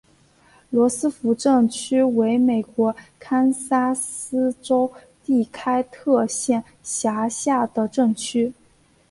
[0.71, 4.91] 罗斯福镇区为美国堪萨斯州
[5.23, 8.51] 第开特县辖下的镇区。